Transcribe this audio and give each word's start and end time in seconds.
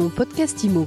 Mon 0.00 0.08
podcast 0.08 0.64
IMO. 0.64 0.86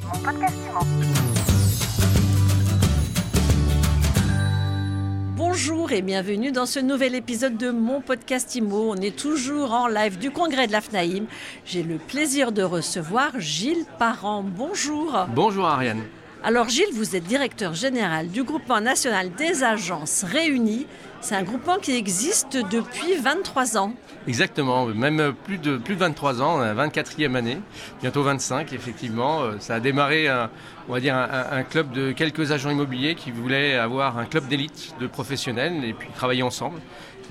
Bonjour 5.37 5.91
et 5.91 6.01
bienvenue 6.01 6.51
dans 6.51 6.65
ce 6.65 6.79
nouvel 6.79 7.13
épisode 7.13 7.55
de 7.55 7.69
mon 7.69 8.01
podcast 8.01 8.55
IMO. 8.55 8.89
On 8.89 8.95
est 8.95 9.15
toujours 9.15 9.71
en 9.71 9.87
live 9.87 10.17
du 10.17 10.31
congrès 10.31 10.65
de 10.65 10.71
la 10.71 10.81
FNAIM. 10.81 11.27
J'ai 11.63 11.83
le 11.83 11.99
plaisir 11.99 12.51
de 12.51 12.63
recevoir 12.63 13.39
Gilles 13.39 13.85
Parent. 13.99 14.41
Bonjour. 14.41 15.27
Bonjour 15.35 15.67
Ariane. 15.67 16.01
Alors 16.45 16.67
Gilles, 16.67 16.93
vous 16.93 17.15
êtes 17.15 17.23
directeur 17.23 17.73
général 17.73 18.27
du 18.27 18.43
groupement 18.43 18.81
national 18.81 19.31
des 19.31 19.63
agences 19.63 20.25
réunies. 20.25 20.87
C'est 21.21 21.35
un 21.35 21.43
groupement 21.43 21.77
qui 21.77 21.95
existe 21.95 22.57
depuis 22.57 23.15
23 23.15 23.77
ans. 23.77 23.93
Exactement, 24.27 24.87
même 24.87 25.33
plus 25.45 25.57
de, 25.57 25.77
plus 25.77 25.95
de 25.95 26.01
23 26.01 26.41
ans, 26.41 26.57
on 26.57 26.61
a 26.61 26.73
24e 26.73 27.35
année, 27.35 27.59
bientôt 28.01 28.23
25 28.23 28.73
effectivement. 28.73 29.57
Ça 29.59 29.75
a 29.75 29.79
démarré, 29.79 30.27
un, 30.27 30.49
on 30.89 30.93
va 30.93 30.99
dire, 30.99 31.15
un, 31.15 31.45
un, 31.49 31.63
club 31.63 31.93
de 31.93 32.11
quelques 32.11 32.51
agents 32.51 32.71
immobiliers 32.71 33.15
qui 33.15 33.31
voulaient 33.31 33.75
avoir 33.75 34.17
un 34.17 34.25
club 34.25 34.45
d'élite 34.49 34.95
de 34.99 35.07
professionnels 35.07 35.85
et 35.85 35.93
puis 35.93 36.09
travailler 36.13 36.43
ensemble. 36.43 36.81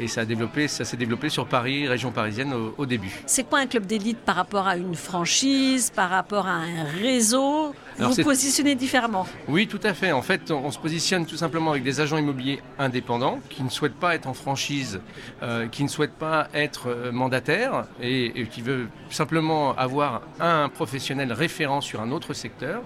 Et 0.01 0.09
ça, 0.09 0.23
a 0.23 0.25
développé, 0.25 0.69
ça 0.69 0.85
s'est 0.85 0.97
développé 0.97 1.29
sur 1.29 1.47
Paris, 1.47 1.87
région 1.87 2.13
parisienne 2.13 2.55
au, 2.55 2.75
au 2.79 2.87
début. 2.87 3.13
C'est 3.27 3.45
quoi 3.45 3.59
un 3.59 3.67
club 3.67 3.85
d'élite 3.85 4.19
par 4.19 4.37
rapport 4.37 4.67
à 4.67 4.77
une 4.77 4.95
franchise, 4.95 5.91
par 5.95 6.09
rapport 6.09 6.47
à 6.47 6.55
un 6.55 6.85
réseau? 6.85 7.75
Alors, 7.99 8.13
Vous 8.13 8.23
positionnez 8.23 8.75
différemment. 8.75 9.27
Oui, 9.49 9.67
tout 9.67 9.81
à 9.83 9.95
fait. 9.95 10.13
En 10.13 10.23
fait, 10.23 10.51
on, 10.51 10.65
on 10.67 10.71
se 10.71 10.79
positionne 10.79 11.27
tout 11.27 11.37
simplement 11.37 11.71
avec 11.73 11.83
des 11.83 12.01
agents 12.01 12.17
immobiliers 12.19 12.61
indépendants 12.79 13.39
qui 13.51 13.63
ne 13.63 13.69
souhaitent 13.69 13.95
pas 13.99 14.15
être 14.15 14.27
en 14.27 14.35
franchise, 14.35 15.01
euh, 15.43 15.69
qui 15.69 15.83
ne 15.85 15.89
souhaitent 15.89 16.15
pas 16.19 16.49
être 16.55 16.89
euh, 16.89 17.13
mandataires 17.13 17.85
et, 18.01 18.41
et 18.41 18.47
qui 18.47 18.63
veulent 18.63 18.89
simplement 19.11 19.77
avoir 19.77 20.23
un 20.41 20.69
professionnel 20.69 21.33
référent 21.33 21.81
sur 21.81 22.01
un 22.01 22.11
autre 22.11 22.35
secteur. 22.35 22.83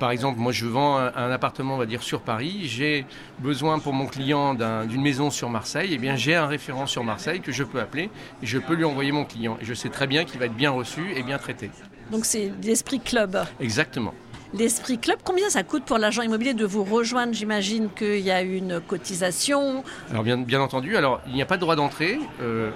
Par 0.00 0.10
exemple, 0.10 0.40
moi 0.40 0.50
je 0.50 0.66
vends 0.66 0.96
un, 0.98 1.30
appartement, 1.30 1.74
on 1.74 1.78
va 1.78 1.86
dire, 1.86 2.02
sur 2.02 2.20
Paris. 2.20 2.62
J'ai 2.64 3.06
besoin 3.38 3.78
pour 3.78 3.92
mon 3.92 4.06
client 4.06 4.52
d'un- 4.54 4.84
d'une 4.84 5.00
maison 5.00 5.30
sur 5.30 5.48
Marseille. 5.48 5.90
Eh 5.92 5.98
bien, 5.98 6.16
j'ai 6.16 6.34
un 6.34 6.46
référent 6.48 6.86
sur 6.86 7.04
Marseille 7.04 7.40
que 7.40 7.52
je 7.52 7.62
peux 7.62 7.78
appeler 7.80 8.10
et 8.42 8.46
je 8.46 8.58
peux 8.58 8.74
lui 8.74 8.84
envoyer 8.84 9.12
mon 9.12 9.24
client. 9.24 9.56
Et 9.60 9.64
je 9.64 9.74
sais 9.74 9.88
très 9.88 10.08
bien 10.08 10.24
qu'il 10.24 10.40
va 10.40 10.46
être 10.46 10.56
bien 10.56 10.72
reçu 10.72 11.12
et 11.14 11.22
bien 11.22 11.38
traité. 11.38 11.70
Donc 12.10 12.24
c'est 12.24 12.52
l'esprit 12.64 12.98
club. 12.98 13.38
Exactement. 13.60 14.12
L'esprit 14.54 14.98
club, 14.98 15.18
combien 15.24 15.50
ça 15.50 15.62
coûte 15.62 15.84
pour 15.84 15.98
l'agent 15.98 16.22
immobilier 16.22 16.54
de 16.54 16.64
vous 16.64 16.84
rejoindre 16.84 17.34
J'imagine 17.34 17.88
qu'il 17.96 18.20
y 18.20 18.30
a 18.30 18.42
une 18.42 18.80
cotisation. 18.80 19.82
Alors 20.10 20.22
bien, 20.22 20.60
entendu, 20.60 20.96
alors 20.96 21.20
il 21.26 21.34
n'y 21.34 21.42
a 21.42 21.46
pas 21.46 21.56
de 21.56 21.60
droit 21.60 21.76
d'entrée. 21.76 22.18
Euh, 22.40 22.70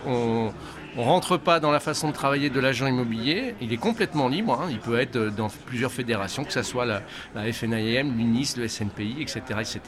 ne 0.96 1.02
rentre 1.02 1.36
pas 1.36 1.60
dans 1.60 1.70
la 1.70 1.80
façon 1.80 2.08
de 2.08 2.12
travailler 2.14 2.50
de 2.50 2.60
l'agent 2.60 2.86
immobilier. 2.86 3.54
Il 3.60 3.72
est 3.72 3.76
complètement 3.76 4.28
libre. 4.28 4.60
hein. 4.60 4.68
Il 4.70 4.78
peut 4.78 4.98
être 4.98 5.16
euh, 5.16 5.30
dans 5.30 5.48
plusieurs 5.66 5.92
fédérations, 5.92 6.44
que 6.44 6.52
ce 6.52 6.62
soit 6.62 6.84
la, 6.84 7.02
la 7.34 7.52
FNIM, 7.52 8.16
l'UNIS, 8.16 8.54
le 8.56 8.66
SNPI, 8.68 9.16
etc., 9.20 9.40
etc. 9.60 9.80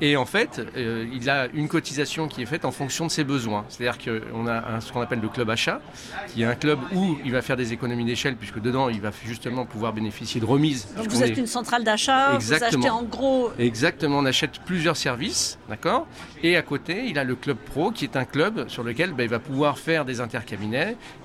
Et 0.00 0.16
en 0.16 0.24
fait, 0.26 0.60
euh, 0.76 1.06
il 1.12 1.28
a 1.28 1.46
une 1.52 1.68
cotisation 1.68 2.28
qui 2.28 2.42
est 2.42 2.46
faite 2.46 2.64
en 2.64 2.70
fonction 2.72 3.06
de 3.06 3.10
ses 3.10 3.24
besoins. 3.24 3.64
C'est-à-dire 3.68 3.98
qu'on 4.02 4.46
a 4.46 4.74
un- 4.76 4.80
ce 4.80 4.92
qu'on 4.92 5.00
appelle 5.00 5.20
le 5.20 5.28
club 5.28 5.50
achat, 5.50 5.80
qui 6.28 6.42
est 6.42 6.46
un 6.46 6.54
club 6.54 6.78
où 6.94 7.18
il 7.24 7.32
va 7.32 7.42
faire 7.42 7.56
des 7.56 7.72
économies 7.72 8.04
d'échelle, 8.04 8.36
puisque 8.36 8.60
dedans, 8.60 8.88
il 8.88 9.00
va 9.00 9.10
justement 9.24 9.66
pouvoir 9.66 9.92
bénéficier 9.92 10.40
de 10.40 10.46
remises. 10.46 10.88
Donc 10.96 11.08
vous 11.08 11.22
êtes 11.22 11.30
est- 11.36 11.40
une 11.40 11.46
centrale 11.46 11.84
d'achat, 11.84 12.32
vous 12.38 12.52
achetez 12.52 12.90
en 12.90 13.02
gros. 13.02 13.50
Exactement, 13.58 14.18
on 14.18 14.24
achète 14.26 14.58
plusieurs 14.64 14.96
services, 14.96 15.58
d'accord? 15.68 16.06
Et 16.42 16.56
à 16.56 16.62
côté, 16.62 17.04
il 17.06 17.18
a 17.18 17.24
le 17.24 17.34
club 17.34 17.56
pro 17.58 17.90
qui 17.90 18.04
est 18.04 18.16
un 18.16 18.24
club 18.24 18.68
sur 18.68 18.82
lequel 18.82 19.12
ben, 19.12 19.24
il 19.24 19.28
va 19.30 19.38
pouvoir 19.38 19.78
faire 19.78 20.04
des 20.04 20.20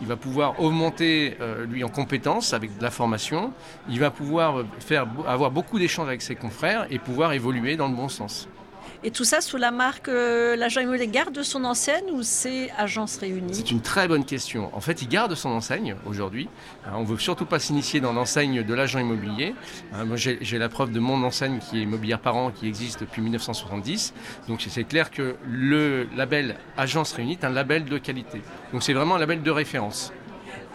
il 0.02 0.08
va 0.08 0.16
pouvoir 0.16 0.60
augmenter 0.62 1.38
euh, 1.42 1.66
lui 1.66 1.84
en 1.84 1.90
compétences 1.90 2.54
avec 2.54 2.78
de 2.78 2.84
la 2.84 2.92
formation, 2.92 3.52
il 3.90 4.00
va 4.00 4.12
pouvoir 4.12 4.60
euh, 4.60 5.06
avoir 5.28 5.52
beaucoup 5.52 5.80
d'échanges 5.80 6.08
avec 6.08 6.22
ses 6.22 6.36
confrères 6.36 6.88
et 6.90 7.00
pouvoir 7.00 7.34
évoluer 7.34 7.76
dans 7.76 7.88
le 7.88 7.96
bon 7.96 8.10
sens. 8.10 8.48
Et 9.06 9.12
tout 9.12 9.24
ça 9.24 9.40
sous 9.40 9.58
la 9.58 9.70
marque 9.70 10.10
euh, 10.10 10.56
l'agent 10.56 10.82
immobilier 10.82 11.08
garde 11.08 11.44
son 11.44 11.64
enseigne 11.64 12.10
ou 12.12 12.24
c'est 12.24 12.72
agence 12.76 13.18
réunie? 13.18 13.54
C'est 13.54 13.70
une 13.70 13.82
très 13.84 14.08
bonne 14.08 14.26
question. 14.26 14.76
En 14.76 14.82
fait, 14.82 15.04
il 15.04 15.08
garde 15.08 15.36
son 15.36 15.50
enseigne 15.50 15.96
aujourd'hui. 16.08 16.50
Hein, 16.88 16.94
On 16.96 17.02
ne 17.02 17.06
veut 17.06 17.20
surtout 17.20 17.46
pas 17.46 17.60
s'initier 17.60 18.00
dans 18.00 18.14
l'enseigne 18.14 18.64
de 18.64 18.74
l'agent 18.74 18.98
immobilier. 18.98 19.54
Hein, 19.94 20.06
Moi, 20.06 20.18
j'ai 20.18 20.58
la 20.58 20.70
preuve 20.70 20.92
de 20.92 21.00
mon 21.00 21.22
enseigne 21.22 21.60
qui 21.60 21.78
est 21.78 21.84
immobilière 21.84 22.20
par 22.20 22.36
an, 22.36 22.50
qui 22.50 22.68
existe 22.68 23.02
depuis 23.02 23.22
1970. 23.22 24.16
Donc, 24.48 24.66
c'est 24.68 24.86
clair 24.86 25.12
que 25.12 25.36
le 25.48 26.08
label 26.16 26.56
Agence 26.76 27.14
Réunie 27.14 27.34
est 27.34 27.46
un 27.46 27.52
label 27.52 27.86
de 27.86 28.00
qualité. 28.00 28.42
Donc, 28.74 28.82
c'est 28.82 28.94
vraiment 28.94 29.18
un 29.18 29.20
label 29.20 29.44
de 29.44 29.52
référence. 29.52 30.14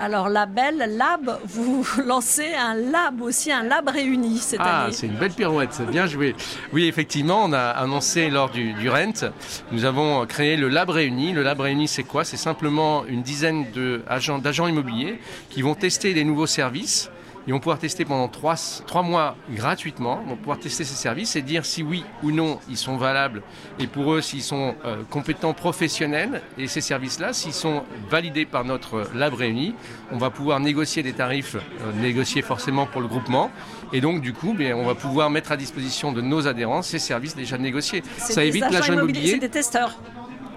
Alors 0.03 0.31
label, 0.31 0.97
lab, 0.97 1.39
vous 1.45 1.85
lancez 2.07 2.55
un 2.55 2.75
lab 2.75 3.21
aussi, 3.21 3.53
un 3.53 3.65
lab 3.65 3.87
réuni 3.89 4.39
cette 4.39 4.61
Ah, 4.63 4.85
année. 4.85 4.93
c'est 4.95 5.07
une 5.07 5.17
belle 5.17 5.33
pirouette, 5.33 5.71
c'est 5.73 5.85
bien 5.87 6.07
joué. 6.07 6.35
Oui, 6.73 6.87
effectivement, 6.87 7.45
on 7.45 7.53
a 7.53 7.61
annoncé 7.69 8.31
lors 8.31 8.49
du, 8.49 8.73
du 8.73 8.89
Rent, 8.89 9.31
nous 9.73 9.85
avons 9.85 10.25
créé 10.25 10.57
le 10.57 10.69
Lab 10.69 10.89
Réuni. 10.89 11.33
Le 11.33 11.43
Lab 11.43 11.61
Réuni, 11.61 11.87
c'est 11.87 12.05
quoi? 12.05 12.25
C'est 12.25 12.39
simplement 12.39 13.05
une 13.07 13.23
dizaine 13.23 13.67
agents- 14.09 14.39
d'agents 14.39 14.67
immobiliers 14.69 15.21
qui 15.51 15.61
vont 15.61 15.75
tester 15.75 16.15
les 16.15 16.25
nouveaux 16.25 16.47
services. 16.47 17.11
Ils 17.47 17.53
vont 17.53 17.59
pouvoir 17.59 17.79
tester 17.79 18.05
pendant 18.05 18.29
trois, 18.29 18.55
trois 18.87 19.03
mois 19.03 19.37
gratuitement, 19.51 20.23
vont 20.27 20.37
pouvoir 20.37 20.59
tester 20.59 20.85
ces 20.85 20.95
services 20.95 21.37
et 21.37 21.43
dire 21.43 21.65
si 21.65 21.83
oui 21.83 22.05
ou 22.23 22.31
non 22.31 22.59
ils 22.69 22.77
sont 22.77 22.97
valables 22.97 23.43
et 23.79 23.87
pour 23.87 24.13
eux 24.13 24.21
s'ils 24.21 24.43
sont 24.43 24.75
euh, 24.85 25.03
compétents 25.09 25.55
professionnels 25.55 26.43
et 26.59 26.67
ces 26.67 26.81
services-là, 26.81 27.33
s'ils 27.33 27.53
sont 27.53 27.83
validés 28.11 28.45
par 28.45 28.65
notre 28.65 29.07
lab 29.15 29.35
réuni, 29.35 29.75
on 30.13 30.19
va 30.19 30.31
pouvoir 30.31 30.61
négocier 30.61 31.03
des 31.03 31.13
tarifs, 31.13 31.57
euh, 31.57 31.93
négocier 32.01 32.43
forcément 32.43 32.87
pour 32.87 33.01
le 33.01 33.09
groupement 33.09 33.51
et 33.93 34.01
donc 34.01 34.21
du 34.21 34.33
coup 34.33 34.53
bien, 34.53 34.77
on 34.77 34.85
va 34.85 34.95
pouvoir 34.95 35.31
mettre 35.31 35.53
à 35.53 35.57
disposition 35.57 36.13
de 36.13 36.21
nos 36.21 36.47
adhérents 36.47 36.83
ces 36.83 36.99
services 36.99 37.35
déjà 37.35 37.57
négociés. 37.59 38.03
Ça 38.19 38.45
évite 38.45 38.71
l'agent 38.71 38.93
immobilier. 38.93 39.33
C'est 39.33 39.39
des 39.39 39.49
testeurs. 39.49 39.97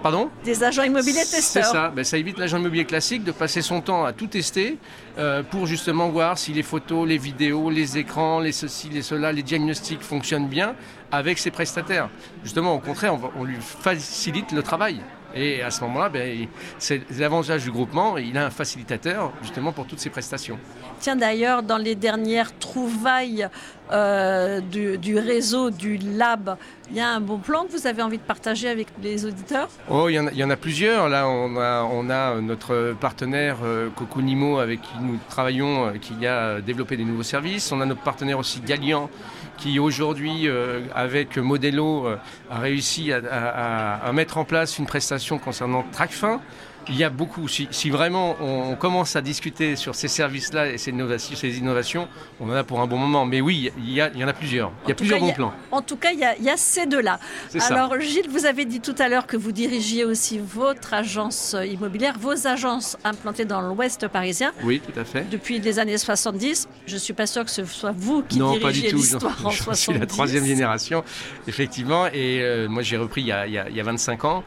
Pardon 0.04 0.28
Des 0.44 0.62
agents 0.62 0.82
immobiliers 0.82 1.24
c'est 1.24 1.36
testeurs. 1.36 1.64
ça, 1.64 1.88
Ben, 1.88 2.04
ça 2.04 2.18
évite 2.18 2.36
l'agent 2.36 2.58
immobilier 2.58 2.84
classique 2.84 3.24
de 3.24 3.32
passer 3.32 3.62
son 3.62 3.80
temps 3.80 4.04
à 4.04 4.12
tout 4.12 4.26
tester 4.26 4.76
euh, 5.16 5.42
pour 5.42 5.66
justement 5.66 6.10
voir 6.10 6.36
si 6.36 6.52
les 6.52 6.62
photos, 6.62 7.08
les 7.08 7.16
vidéos, 7.16 7.70
les 7.70 7.96
écrans, 7.96 8.38
les 8.38 8.52
ceci, 8.52 8.90
les 8.90 9.00
cela, 9.00 9.32
les 9.32 9.42
diagnostics 9.42 10.02
fonctionnent 10.02 10.46
bien 10.46 10.74
avec 11.10 11.38
ses 11.38 11.50
prestataires. 11.50 12.08
Justement, 12.42 12.74
au 12.74 12.80
contraire, 12.80 13.14
on, 13.14 13.18
va- 13.18 13.30
on 13.38 13.44
lui 13.44 13.56
facilite 13.60 14.52
le 14.52 14.62
travail. 14.62 15.00
Et 15.36 15.62
à 15.62 15.70
ce 15.72 15.80
moment-là, 15.82 16.08
ben, 16.10 16.46
c'est 16.78 17.02
l'avantage 17.18 17.64
du 17.64 17.72
groupement, 17.72 18.16
il 18.18 18.38
a 18.38 18.46
un 18.46 18.50
facilitateur 18.50 19.32
justement 19.42 19.72
pour 19.72 19.84
toutes 19.84 19.98
ses 19.98 20.08
prestations. 20.10 20.56
Tiens 21.00 21.16
d'ailleurs, 21.16 21.64
dans 21.64 21.76
les 21.76 21.96
dernières 21.96 22.56
trouvailles 22.56 23.48
euh, 23.90 24.60
du, 24.60 24.96
du 24.96 25.18
réseau 25.18 25.70
du 25.70 25.96
lab, 25.98 26.56
il 26.88 26.96
y 26.98 27.00
a 27.00 27.08
un 27.08 27.20
bon 27.20 27.38
plan 27.38 27.64
que 27.64 27.72
vous 27.72 27.84
avez 27.88 28.00
envie 28.00 28.18
de 28.18 28.22
partager 28.22 28.68
avec 28.68 28.86
les 29.02 29.26
auditeurs? 29.26 29.68
Oh, 29.90 30.08
il 30.08 30.14
y, 30.14 30.20
en 30.20 30.28
a, 30.28 30.30
il 30.30 30.38
y 30.38 30.44
en 30.44 30.50
a 30.50 30.56
plusieurs. 30.56 31.08
Là, 31.08 31.28
on 31.28 31.56
a, 31.56 31.82
on 31.82 32.08
a 32.10 32.40
notre 32.40 32.94
partenaire 33.00 33.56
euh, 33.64 33.90
Coconimo 33.90 34.58
avec 34.60 34.82
qui 34.82 34.94
nous 35.00 35.18
travaillons, 35.28 35.86
euh, 35.86 35.92
qui 36.00 36.24
a 36.28 36.60
développé 36.60 36.96
des 36.96 37.04
nouveaux 37.04 37.24
services. 37.24 37.72
On 37.72 37.80
a 37.80 37.86
notre 37.86 38.02
partenaire 38.02 38.38
aussi 38.38 38.60
Galian 38.60 39.10
qui 39.56 39.78
aujourd'hui, 39.78 40.48
euh, 40.48 40.80
avec 40.94 41.36
Modelo, 41.38 42.06
euh, 42.06 42.16
a 42.50 42.58
réussi 42.58 43.12
à, 43.12 43.18
à- 43.18 44.12
mettre 44.12 44.38
en 44.38 44.44
place 44.44 44.78
une 44.78 44.86
prestation 44.86 45.38
concernant 45.38 45.84
Tracfin. 45.92 46.40
Il 46.88 46.96
y 46.96 47.04
a 47.04 47.10
beaucoup. 47.10 47.48
Si, 47.48 47.66
si 47.70 47.90
vraiment 47.90 48.36
on 48.40 48.74
commence 48.76 49.16
à 49.16 49.20
discuter 49.22 49.76
sur 49.76 49.94
ces 49.94 50.08
services-là 50.08 50.68
et 50.70 50.78
ces 50.78 50.90
innovations, 50.90 51.36
ces 51.36 51.56
innovations, 51.58 52.08
on 52.40 52.48
en 52.50 52.52
a 52.52 52.64
pour 52.64 52.80
un 52.80 52.86
bon 52.86 52.98
moment. 52.98 53.24
Mais 53.26 53.40
oui, 53.40 53.70
il 53.78 53.90
y, 53.92 54.00
a- 54.00 54.10
il 54.14 54.20
y 54.20 54.24
en 54.24 54.28
a 54.28 54.32
plusieurs. 54.32 54.70
Il 54.84 54.88
y 54.88 54.92
a 54.92 54.94
tout 54.94 54.98
plusieurs 55.04 55.18
cas, 55.20 55.24
il 55.24 55.28
y 55.28 55.30
bons 55.30 55.32
a- 55.32 55.36
plans. 55.36 55.54
En 55.70 55.82
tout 55.82 55.96
cas, 55.96 56.10
il 56.12 56.18
y 56.18 56.24
a, 56.24 56.36
il 56.36 56.44
y 56.44 56.50
a 56.50 56.56
ces 56.56 56.86
deux-là. 56.86 57.18
C'est 57.48 57.60
ça. 57.60 57.74
Alors 57.74 57.98
Gilles, 58.00 58.28
vous 58.28 58.44
avez 58.46 58.64
dit 58.64 58.80
tout 58.80 58.94
à 58.98 59.08
l'heure 59.08 59.26
que 59.26 59.36
vous 59.36 59.52
dirigiez 59.52 60.04
aussi 60.04 60.38
votre 60.38 60.92
agence 60.94 61.56
immobilière, 61.68 62.18
vos 62.18 62.46
agences 62.46 62.96
implantées 63.04 63.44
dans 63.44 63.60
l'ouest 63.62 64.06
parisien 64.08 64.52
Oui, 64.62 64.80
tout 64.80 64.98
à 64.98 65.04
fait. 65.04 65.26
depuis 65.30 65.58
les 65.60 65.78
années 65.78 65.98
70. 65.98 66.68
Je 66.86 66.96
suis 66.96 67.14
pas 67.14 67.26
sûre 67.26 67.44
que 67.44 67.50
ce 67.50 67.64
soit 67.64 67.94
vous 67.96 68.22
qui 68.22 68.38
non, 68.38 68.58
pas 68.60 68.68
du 68.72 68.80
dirigiez 68.80 68.90
tout. 68.90 68.96
l'histoire 68.96 69.46
en 69.46 69.50
Je 69.50 69.56
70. 69.62 69.80
suis 69.80 69.98
la 69.98 70.06
troisième 70.06 70.44
génération, 70.44 71.02
effectivement. 71.48 72.06
Et 72.08 72.40
euh, 72.42 72.68
moi, 72.68 72.82
j'ai 72.82 72.96
repris 72.96 73.22
il 73.22 73.28
y, 73.28 73.32
a, 73.32 73.46
il 73.46 73.52
y 73.54 73.58
a- 73.58 73.68
il 73.68 73.76
y 73.76 73.80
a 73.80 73.84
25 73.84 74.24
ans. 74.24 74.44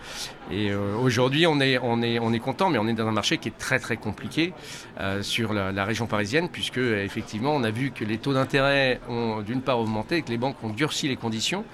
Et 0.50 0.72
euh, 0.72 0.96
aujourd'hui, 0.96 1.46
on 1.46 1.60
est, 1.60 1.78
on, 1.82 2.02
est, 2.02 2.20
on 2.20 2.32
est 2.32 2.40
content, 2.40 2.70
mais 2.70 2.78
on 2.78 2.88
est 2.88 2.94
dans 2.94 3.08
un 3.08 3.12
marché 3.12 3.38
qui 3.38 3.50
est 3.50 3.58
très 3.58 3.80
très 3.80 3.98
compliqué 3.98 4.54
euh, 5.00 5.22
sur 5.22 5.54
la, 5.54 5.72
la 5.72 5.84
région 5.84 6.08
parisienne, 6.08 6.48
puisque 6.50 6.78
effectivement, 6.78 7.54
on 7.54 7.64
a 7.64 7.72
vu 7.72 7.92
que 7.92 8.06
les 8.06 8.18
taux 8.18 8.34
d'intérêt 8.34 9.02
ont 9.10 9.42
d'une 9.42 9.62
part 9.62 9.80
augmenté 9.80 10.18
et 10.18 10.22
que 10.22 10.30
les 10.30 10.38
banques 10.38 10.64
ont 10.64 10.70
durci 10.70 11.08
les 11.08 11.18
conditions. 11.18 11.66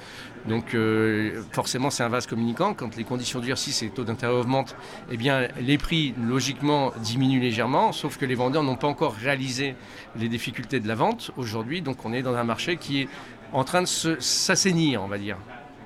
Donc 0.47 0.73
euh, 0.73 1.41
forcément, 1.51 1.89
c'est 1.89 2.03
un 2.03 2.09
vase 2.09 2.27
communicant. 2.27 2.73
Quand 2.73 2.95
les 2.97 3.03
conditions 3.03 3.39
durcissent 3.39 3.81
et 3.81 3.85
les 3.85 3.91
taux 3.91 4.03
d'intérêt 4.03 4.33
augmentent, 4.33 4.75
eh 5.11 5.17
bien, 5.17 5.47
les 5.61 5.77
prix, 5.77 6.13
logiquement, 6.21 6.91
diminuent 6.97 7.39
légèrement, 7.39 7.91
sauf 7.91 8.17
que 8.17 8.25
les 8.25 8.35
vendeurs 8.35 8.63
n'ont 8.63 8.75
pas 8.75 8.87
encore 8.87 9.13
réalisé 9.13 9.75
les 10.17 10.27
difficultés 10.27 10.79
de 10.79 10.87
la 10.87 10.95
vente 10.95 11.31
aujourd'hui. 11.37 11.81
Donc 11.81 12.03
on 12.05 12.11
est 12.11 12.23
dans 12.23 12.35
un 12.35 12.43
marché 12.43 12.77
qui 12.77 13.01
est 13.01 13.07
en 13.53 13.63
train 13.63 13.83
de 13.83 13.87
s'assainir, 13.87 15.03
on 15.03 15.07
va 15.07 15.17
dire. 15.17 15.37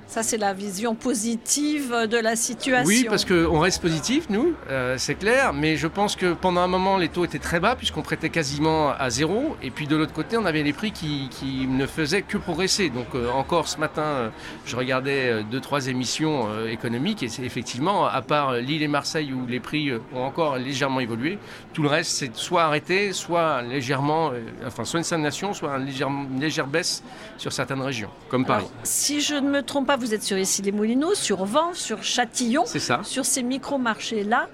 Ça, 0.08 0.22
c'est 0.22 0.38
la 0.38 0.54
vision 0.54 0.94
positive 0.94 1.94
de 2.10 2.16
la 2.16 2.34
situation. 2.34 2.86
Oui, 2.86 3.04
parce 3.10 3.26
qu'on 3.26 3.60
reste 3.60 3.82
positif, 3.82 4.30
nous, 4.30 4.54
euh, 4.70 4.94
c'est 4.96 5.16
clair, 5.16 5.52
mais 5.52 5.76
je 5.76 5.86
pense 5.86 6.16
que 6.16 6.32
pendant 6.32 6.62
un 6.62 6.66
moment, 6.66 6.96
les 6.96 7.10
taux 7.10 7.26
étaient 7.26 7.38
très 7.38 7.60
bas, 7.60 7.76
puisqu'on 7.76 8.00
prêtait 8.00 8.30
quasiment 8.30 8.88
à 8.88 9.10
zéro, 9.10 9.54
et 9.62 9.70
puis 9.70 9.86
de 9.86 9.94
l'autre 9.96 10.14
côté, 10.14 10.38
on 10.38 10.46
avait 10.46 10.62
les 10.62 10.72
prix 10.72 10.92
qui, 10.92 11.28
ne 11.68 11.84
faisaient 11.84 12.22
que 12.22 12.38
progresser. 12.38 12.88
Donc 12.88 13.08
euh, 13.14 13.28
encore 13.28 13.68
ce 13.68 13.78
matin, 13.78 14.02
euh, 14.02 14.28
je 14.64 14.76
regardais 14.76 15.42
deux, 15.42 15.60
trois 15.60 15.88
émissions 15.88 16.48
économiques, 16.66 17.22
et 17.22 17.28
c'est 17.28 17.42
effectivement, 17.42 18.06
à 18.06 18.22
part 18.22 18.54
Lille 18.54 18.82
et 18.82 18.88
Marseille, 18.88 19.34
où 19.34 19.46
les 19.46 19.60
prix 19.60 19.92
ont 20.14 20.22
encore 20.22 20.56
légèrement 20.56 21.00
évolué, 21.00 21.38
tout 21.74 21.82
le 21.82 21.88
reste, 21.88 22.12
c'est 22.12 22.34
soit 22.34 22.62
arrêté, 22.62 23.12
soit 23.12 23.60
légèrement, 23.60 24.32
enfin, 24.66 24.86
soit 24.86 25.00
une 25.00 25.04
stagnation, 25.04 25.52
soit 25.52 25.76
une 25.76 26.40
légère, 26.40 26.66
baisse 26.66 27.02
sur 27.36 27.52
certaines 27.52 27.82
régions, 27.82 28.10
comme 28.30 28.46
Paris. 28.46 28.64
si 28.84 29.20
je 29.20 29.34
ne 29.34 29.50
me 29.50 29.62
trompe 29.62 29.86
pas, 29.86 29.97
vous 29.98 30.14
êtes 30.14 30.22
sur 30.22 30.38
Issy-les-Moulineaux, 30.38 31.14
sur 31.14 31.44
Vent, 31.44 31.74
sur 31.74 32.02
Châtillon. 32.02 32.64
Ça. 32.66 33.00
Sur 33.02 33.24
ces 33.24 33.42
micro-marchés-là, 33.42 34.48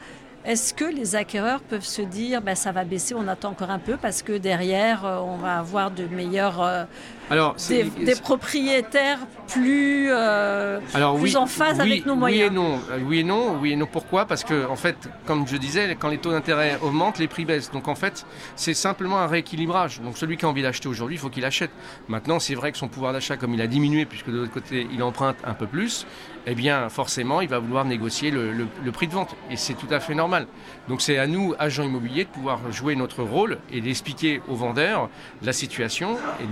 est-ce 0.44 0.74
que 0.74 0.84
les 0.84 1.16
acquéreurs 1.16 1.60
peuvent 1.60 1.84
se 1.84 2.02
dire 2.02 2.42
ben, 2.42 2.54
ça 2.54 2.72
va 2.72 2.84
baisser, 2.84 3.14
on 3.14 3.28
attend 3.28 3.50
encore 3.50 3.70
un 3.70 3.78
peu 3.78 3.96
parce 3.96 4.22
que 4.22 4.36
derrière, 4.36 5.04
euh, 5.06 5.18
on 5.18 5.36
va 5.36 5.58
avoir 5.58 5.90
de 5.90 6.04
meilleurs. 6.06 6.60
Euh, 6.62 6.84
Alors, 7.30 7.56
des, 7.68 8.14
propriétaires 8.20 9.18
plus, 9.48 10.08
euh, 10.10 10.80
Alors, 10.92 11.18
plus 11.18 11.36
en 11.36 11.46
phase 11.46 11.80
avec 11.80 12.04
nos 12.06 12.14
moyens 12.14 12.50
Oui 12.50 12.54
et 12.54 12.54
non. 12.54 12.80
Oui 13.06 13.18
et 13.18 13.24
non. 13.24 13.58
Oui 13.60 13.72
et 13.72 13.76
non. 13.76 13.86
Pourquoi? 13.86 14.26
Parce 14.26 14.44
que, 14.44 14.66
en 14.66 14.76
fait, 14.76 14.96
comme 15.26 15.46
je 15.46 15.56
disais, 15.56 15.96
quand 15.98 16.08
les 16.08 16.18
taux 16.18 16.32
d'intérêt 16.32 16.78
augmentent, 16.82 17.18
les 17.18 17.28
prix 17.28 17.44
baissent. 17.44 17.70
Donc, 17.70 17.88
en 17.88 17.94
fait, 17.94 18.26
c'est 18.56 18.74
simplement 18.74 19.18
un 19.18 19.26
rééquilibrage. 19.26 20.00
Donc, 20.00 20.18
celui 20.18 20.36
qui 20.36 20.44
a 20.44 20.48
envie 20.48 20.62
d'acheter 20.62 20.88
aujourd'hui, 20.88 21.16
il 21.16 21.18
faut 21.18 21.30
qu'il 21.30 21.44
achète. 21.44 21.70
Maintenant, 22.08 22.38
c'est 22.38 22.54
vrai 22.54 22.72
que 22.72 22.78
son 22.78 22.88
pouvoir 22.88 23.12
d'achat, 23.12 23.36
comme 23.36 23.54
il 23.54 23.60
a 23.62 23.66
diminué, 23.66 24.04
puisque 24.04 24.30
de 24.30 24.38
l'autre 24.38 24.52
côté, 24.52 24.86
il 24.92 25.02
emprunte 25.02 25.36
un 25.44 25.54
peu 25.54 25.66
plus, 25.66 26.06
eh 26.46 26.54
bien, 26.54 26.88
forcément, 26.88 27.40
il 27.40 27.48
va 27.48 27.58
vouloir 27.58 27.84
négocier 27.84 28.30
le 28.30 28.92
prix 28.92 29.08
de 29.08 29.14
vente. 29.14 29.34
Et 29.50 29.56
c'est 29.56 29.74
tout 29.74 29.88
à 29.90 30.00
fait 30.00 30.14
normal. 30.14 30.46
Donc 30.88 31.00
c'est 31.00 31.18
à 31.18 31.26
nous, 31.26 31.54
agents 31.58 31.84
immobiliers, 31.84 32.24
de 32.24 32.28
pouvoir 32.28 32.70
jouer 32.70 32.94
notre 32.96 33.22
rôle 33.22 33.58
et 33.72 33.80
d'expliquer 33.80 34.42
aux 34.48 34.54
vendeurs 34.54 35.08
la 35.42 35.52
situation 35.52 36.16
et 36.40 36.46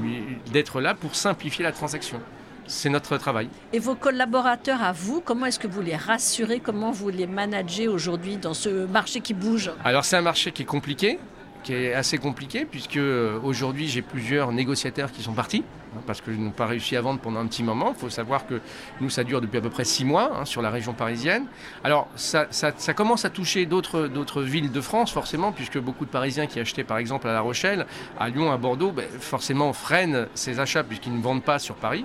d'être 0.63 0.81
là 0.81 0.95
pour 0.95 1.17
simplifier 1.17 1.65
la 1.65 1.73
transaction. 1.73 2.21
C'est 2.69 2.89
notre 2.89 3.19
travail. 3.19 3.49
Et 3.73 3.81
vos 3.81 3.97
collaborateurs 3.97 4.81
à 4.81 4.93
vous, 4.93 5.21
comment 5.21 5.47
est-ce 5.47 5.59
que 5.59 5.67
vous 5.67 5.83
les 5.83 5.97
rassurez? 5.97 6.61
Comment 6.61 6.93
vous 6.93 7.09
les 7.09 7.27
managez 7.27 7.89
aujourd'hui 7.89 8.37
dans 8.37 8.55
ce 8.55 8.87
marché 8.87 9.21
qui 9.21 9.35
bouge? 9.35 9.73
Alors 9.85 10.05
c'est 10.05 10.17
un 10.17 10.23
marché 10.23 10.53
qui 10.53 10.63
est 10.63 10.67
compliqué, 10.77 11.19
qui 11.63 11.75
est 11.75 11.95
assez 11.95 12.19
compliqué, 12.19 12.65
puisque 12.65 12.97
euh, 12.97 13.39
aujourd'hui 13.43 13.89
j'ai 13.89 14.03
plusieurs 14.03 14.53
négociateurs 14.53 15.13
qui 15.13 15.23
sont 15.23 15.33
partis. 15.33 15.65
Hein, 15.95 16.01
parce 16.07 16.21
que 16.21 16.31
nous 16.31 16.39
n'avons 16.39 16.51
pas 16.51 16.67
réussi 16.67 16.97
à 16.97 17.01
vendre 17.01 17.21
pendant 17.21 17.41
un 17.41 17.47
petit 17.47 17.63
moment. 17.63 17.93
Il 17.95 18.01
faut 18.01 18.11
savoir 18.11 18.47
que 18.47 18.61
nous, 19.01 19.11
ça 19.11 19.25
dure 19.25 19.41
depuis 19.41 19.59
à 19.59 19.61
peu 19.61 19.71
près 19.71 19.85
six 19.85 20.05
mois 20.05 20.33
hein, 20.35 20.45
sur 20.45 20.63
la 20.63 20.71
région 20.71 20.95
parisienne. 20.95 21.47
Alors, 21.85 22.09
ça, 22.17 22.47
commence 22.95 23.25
à 23.25 23.31
toucher 23.31 23.67
d'autres 23.67 24.43
villes 24.43 24.73
de 24.73 24.81
France, 24.81 25.13
forcément, 25.13 25.53
puisque 25.53 25.79
beaucoup 25.79 26.05
de 26.05 26.11
Parisiens 26.11 26.47
qui 26.47 26.61
achetaient, 26.61 26.85
par 26.85 26.99
exemple, 26.99 27.29
à 27.29 27.33
La 27.33 27.41
Rochelle, 27.41 27.87
à 28.19 28.29
Lyon, 28.29 28.53
à 28.53 28.57
Bordeaux, 28.57 28.93
ben, 28.93 29.05
forcément 29.21 29.73
freinent 29.73 30.27
ces 30.35 30.61
achats 30.61 30.85
puisqu'ils 30.85 31.15
ne 31.15 31.23
vendent 31.23 31.45
pas 31.45 31.59
sur 31.59 31.75
Paris. 31.75 32.05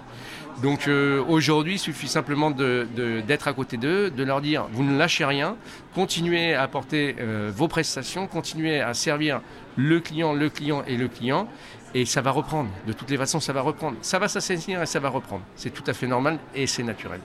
Donc 0.61 0.87
euh, 0.87 1.23
aujourd'hui, 1.27 1.73
il 1.73 1.79
suffit 1.79 2.07
simplement 2.07 2.49
d'être 2.49 3.47
à 3.47 3.53
côté 3.53 3.77
d'eux, 3.77 4.09
de 4.09 4.23
leur 4.23 4.41
dire, 4.41 4.65
vous 4.71 4.83
ne 4.83 4.97
lâchez 4.97 5.23
rien, 5.23 5.55
continuez 5.93 6.55
à 6.55 6.63
apporter 6.63 7.15
euh, 7.19 7.51
vos 7.55 7.67
prestations, 7.67 8.25
continuez 8.25 8.81
à 8.81 8.95
servir 8.95 9.41
le 9.75 9.99
client, 9.99 10.33
le 10.33 10.49
client 10.49 10.83
et 10.87 10.97
le 10.97 11.07
client. 11.07 11.47
Et 11.93 12.05
ça 12.05 12.21
va 12.21 12.31
reprendre. 12.31 12.69
De 12.85 12.93
toutes 12.93 13.09
les 13.09 13.17
façons, 13.17 13.39
ça 13.39 13.53
va 13.53 13.61
reprendre. 13.61 13.97
Ça 14.01 14.19
va 14.19 14.27
s'assainir 14.27 14.81
et 14.81 14.85
ça 14.85 14.99
va 14.99 15.09
reprendre. 15.09 15.43
C'est 15.55 15.73
tout 15.73 15.83
à 15.87 15.93
fait 15.93 16.07
normal 16.07 16.37
et 16.53 16.67
c'est 16.67 16.83
naturel. 16.83 17.21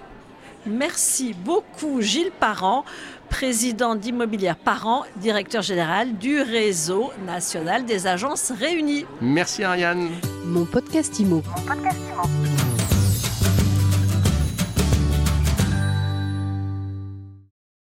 Merci 0.64 1.34
beaucoup 1.34 2.00
Gilles 2.00 2.30
Parent, 2.38 2.84
président 3.28 3.96
d'Immobilière 3.96 4.56
Parent, 4.56 5.04
directeur 5.16 5.62
général 5.62 6.16
du 6.18 6.40
réseau 6.40 7.10
national 7.26 7.84
des 7.84 8.06
agences 8.06 8.52
réunies. 8.52 9.04
Merci 9.20 9.64
Ariane. 9.64 10.08
Mon 10.44 10.64
podcast 10.64 11.18
Imo. 11.18 11.42
Mon 11.44 11.66
podcast 11.66 11.98
Imo. 12.12 12.71